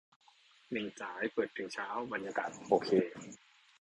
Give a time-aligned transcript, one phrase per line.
[0.69, 2.89] เหม่งจ๋าย เปิดถึงเช้า บรรยากาศโอเค